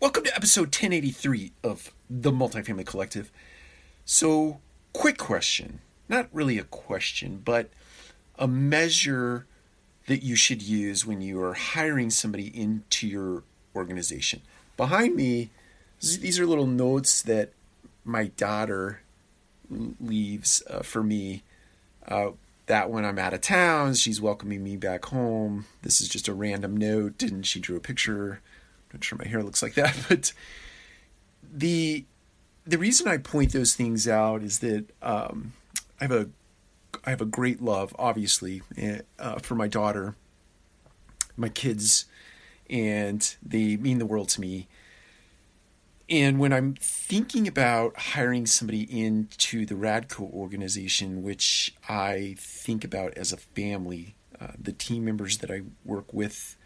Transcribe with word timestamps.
Welcome 0.00 0.22
to 0.22 0.36
episode 0.36 0.66
1083 0.66 1.50
of 1.64 1.92
the 2.08 2.30
Multifamily 2.30 2.86
Collective. 2.86 3.32
So, 4.04 4.60
quick 4.92 5.18
question. 5.18 5.80
Not 6.08 6.28
really 6.32 6.56
a 6.56 6.62
question, 6.62 7.42
but 7.44 7.68
a 8.38 8.46
measure 8.46 9.46
that 10.06 10.22
you 10.22 10.36
should 10.36 10.62
use 10.62 11.04
when 11.04 11.20
you 11.20 11.42
are 11.42 11.54
hiring 11.54 12.10
somebody 12.10 12.46
into 12.46 13.08
your 13.08 13.42
organization. 13.74 14.42
Behind 14.76 15.16
me, 15.16 15.50
these 16.00 16.38
are 16.38 16.46
little 16.46 16.68
notes 16.68 17.20
that 17.22 17.50
my 18.04 18.28
daughter 18.28 19.00
leaves 19.68 20.62
uh, 20.70 20.84
for 20.84 21.02
me. 21.02 21.42
Uh, 22.06 22.30
that 22.66 22.88
when 22.88 23.04
I'm 23.04 23.18
out 23.18 23.34
of 23.34 23.40
town, 23.40 23.94
she's 23.94 24.20
welcoming 24.20 24.62
me 24.62 24.76
back 24.76 25.06
home. 25.06 25.66
This 25.82 26.00
is 26.00 26.08
just 26.08 26.28
a 26.28 26.34
random 26.34 26.76
note, 26.76 27.20
and 27.24 27.44
she 27.44 27.58
drew 27.58 27.76
a 27.76 27.80
picture 27.80 28.42
not 28.92 29.04
sure 29.04 29.18
my 29.18 29.26
hair 29.26 29.42
looks 29.42 29.62
like 29.62 29.74
that, 29.74 29.96
but 30.08 30.32
the 31.52 32.04
the 32.66 32.78
reason 32.78 33.08
I 33.08 33.16
point 33.16 33.52
those 33.52 33.74
things 33.74 34.06
out 34.06 34.42
is 34.42 34.58
that 34.58 34.86
um, 35.02 35.54
I 36.00 36.04
have 36.04 36.12
a 36.12 36.28
I 37.04 37.10
have 37.10 37.20
a 37.20 37.26
great 37.26 37.62
love, 37.62 37.94
obviously, 37.98 38.62
eh, 38.76 39.00
uh, 39.18 39.38
for 39.38 39.54
my 39.54 39.68
daughter, 39.68 40.14
my 41.36 41.48
kids, 41.48 42.06
and 42.68 43.36
they 43.42 43.76
mean 43.76 43.98
the 43.98 44.06
world 44.06 44.28
to 44.30 44.40
me. 44.40 44.68
And 46.10 46.38
when 46.38 46.52
I'm 46.52 46.74
thinking 46.80 47.46
about 47.46 47.96
hiring 47.96 48.46
somebody 48.46 48.82
into 48.82 49.66
the 49.66 49.74
Radco 49.74 50.32
organization, 50.32 51.22
which 51.22 51.74
I 51.88 52.34
think 52.38 52.82
about 52.82 53.16
as 53.16 53.32
a 53.32 53.36
family, 53.36 54.14
uh, 54.40 54.48
the 54.58 54.72
team 54.72 55.04
members 55.04 55.38
that 55.38 55.50
I 55.50 55.62
work 55.84 56.12
with 56.14 56.56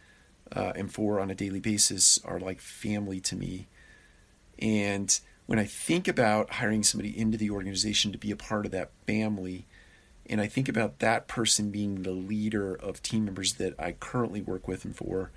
uh, 0.55 0.73
and 0.77 0.93
for 0.93 1.21
on 1.21 1.31
a 1.31 1.35
daily 1.35 1.61
basis 1.61 2.19
are 2.25 2.39
like 2.39 2.61
family 2.61 3.21
to 3.21 3.37
me. 3.37 3.67
And 4.59 5.19
when 5.47 5.59
I 5.59 5.65
think 5.65 6.07
about 6.09 6.51
hiring 6.51 6.83
somebody 6.83 7.17
into 7.19 7.39
the 7.39 7.51
organization 7.51 8.13
to 8.13 8.19
be 8.19 8.31
a 8.31 8.37
part 8.37 8.67
of 8.67 8.73
that 8.73 8.91
family, 9.07 9.67
and 10.27 10.41
I 10.41 10.47
think 10.47 10.69
about 10.69 11.01
that 11.01 11.27
person 11.27 11.71
being 11.71 12.03
the 12.03 12.13
leader 12.13 12.75
of 12.75 13.03
team 13.03 13.25
members 13.25 13.55
that 13.55 13.75
I 13.79 13.93
currently 13.93 14.41
work 14.41 14.69
with 14.69 14.85
and 14.85 14.95
for, 14.95 15.31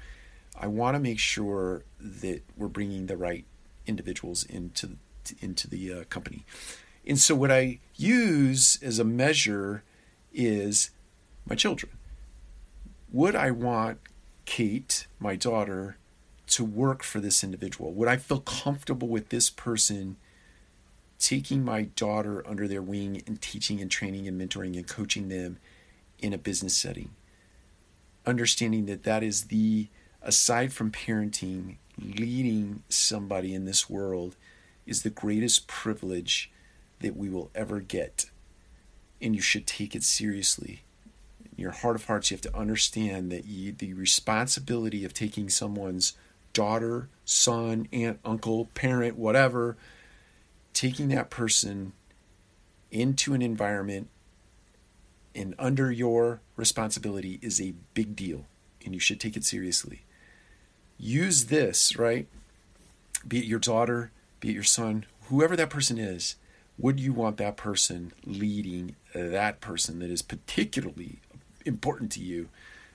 I 0.58 0.68
want 0.68 0.96
to 0.96 1.00
make 1.00 1.20
sure 1.20 1.84
that 2.00 2.44
we're 2.56 2.68
bringing 2.68 3.08
the 3.08 3.18
right 3.18 3.46
individuals 3.88 4.44
into 4.44 4.98
into 5.42 5.68
the 5.68 5.92
uh, 5.92 6.04
company. 6.06 6.46
And 7.08 7.20
so 7.20 7.34
what 7.34 7.52
I 7.52 7.80
use 7.96 8.78
as 8.84 9.00
a 9.00 9.04
measure 9.04 9.84
is 10.32 10.92
my 11.48 11.56
children. 11.56 11.92
Would 13.12 13.36
I 13.36 13.50
want 13.50 14.00
Kate, 14.46 15.08
my 15.20 15.36
daughter, 15.36 15.98
to 16.48 16.64
work 16.64 17.04
for 17.04 17.20
this 17.20 17.44
individual? 17.44 17.92
Would 17.94 18.08
I 18.08 18.18
feel 18.18 18.40
comfortable 18.40 19.08
with 19.08 19.30
this 19.30 19.50
person 19.50 20.16
taking 21.20 21.66
my 21.66 21.84
daughter 21.84 22.48
under 22.48 22.68
their 22.68 22.82
wing 22.82 23.22
and 23.26 23.42
teaching 23.42 23.82
and 23.82 23.90
training 23.90 24.28
and 24.28 24.40
mentoring 24.40 24.78
and 24.78 24.88
coaching 24.88 25.30
them 25.30 25.58
in 26.20 26.34
a 26.34 26.38
business 26.38 26.76
setting? 26.76 27.10
Understanding 28.26 28.86
that 28.86 29.04
that 29.04 29.24
is 29.24 29.46
the, 29.46 29.88
aside 30.22 30.72
from 30.72 30.92
parenting, 30.92 31.78
leading 32.00 32.84
somebody 32.90 33.54
in 33.54 33.66
this 33.66 33.90
world 33.90 34.36
is 34.86 35.02
the 35.02 35.10
greatest 35.10 35.68
privilege 35.68 36.52
that 37.00 37.18
we 37.18 37.30
will 37.30 37.52
ever 37.56 37.80
get. 37.80 38.30
And 39.22 39.36
you 39.36 39.42
should 39.42 39.66
take 39.66 39.96
it 39.96 40.04
seriously 40.04 40.85
in 41.56 41.62
your 41.62 41.72
heart 41.72 41.96
of 41.96 42.06
hearts, 42.06 42.32
you 42.32 42.36
have 42.36 42.42
to 42.42 42.58
understand 42.58 43.32
that 43.32 43.46
you, 43.46 43.72
the 43.72 43.94
responsibility 43.94 45.06
of 45.06 45.14
taking 45.14 45.50
someone's 45.50 46.14
daughter, 46.54 47.10
son, 47.26 47.88
aunt, 47.92 48.20
uncle, 48.24 48.70
parent, 48.74 49.18
whatever, 49.18 49.78
taking 50.74 51.10
that 51.10 51.30
person 51.30 51.94
into 52.92 53.34
an 53.34 53.42
environment 53.42 54.10
and 55.36 55.54
under 55.60 55.92
your 55.92 56.40
responsibility 56.56 57.40
is 57.42 57.60
a 57.60 57.74
big 57.94 58.16
deal, 58.16 58.46
and 58.86 58.94
you 58.94 59.00
should 59.00 59.20
take 59.20 59.36
it 59.36 59.44
seriously. 59.44 60.04
Use 60.98 61.46
this, 61.46 61.98
right? 61.98 62.28
Be 63.28 63.40
it 63.40 63.46
your 63.46 63.60
daughter, 63.60 64.12
be 64.40 64.50
it 64.50 64.54
your 64.54 64.64
son, 64.64 65.06
whoever 65.28 65.56
that 65.58 65.70
person 65.70 65.98
is, 65.98 66.36
would 66.78 67.00
you 67.00 67.12
want 67.14 67.38
that 67.38 67.58
person 67.58 68.14
leading 68.26 68.96
that 69.14 69.62
person 69.62 70.00
that 70.00 70.10
is 70.10 70.22
particularly 70.22 71.20
important 71.66 72.12
to 72.14 72.22
you? 72.22 72.50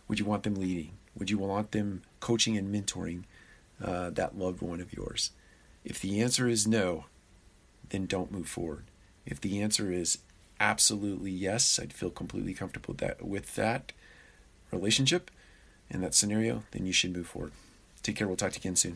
Would 0.09 0.19
you 0.19 0.25
want 0.25 0.43
them 0.43 0.55
leading? 0.55 0.93
Would 1.17 1.31
you 1.31 1.39
want 1.39 1.73
them 1.73 2.03
coaching 2.21 2.57
and 2.57 2.75
mentoring 2.75 3.25
uh, 3.83 4.11
that 4.11 4.39
loved 4.39 4.63
one 4.63 4.81
of 4.81 4.93
yours? 4.93 5.31
If 5.85 6.01
the 6.01 6.21
answer 6.21 6.49
is 6.49 6.67
no, 6.67 7.07
then 7.91 8.07
don't 8.07 8.33
move 8.33 8.49
forward. 8.49 8.85
If 9.27 9.41
the 9.41 9.61
answer 9.61 9.93
is 9.93 10.19
absolutely 10.59 11.31
yes, 11.31 11.79
I'd 11.81 11.93
feel 11.93 12.11
completely 12.11 12.55
comfortable 12.55 12.93
with 12.93 12.99
that, 12.99 13.23
with 13.25 13.55
that 13.57 13.93
relationship 14.71 15.31
and 15.91 16.03
that 16.03 16.15
scenario, 16.15 16.65
then 16.71 16.87
you 16.87 16.93
should 16.93 17.17
move 17.17 17.27
forward. 17.27 17.53
Take 18.03 18.17
care. 18.17 18.27
We'll 18.27 18.37
talk 18.37 18.53
to 18.53 18.57
you 18.59 18.63
again 18.63 18.77
soon. 18.77 18.89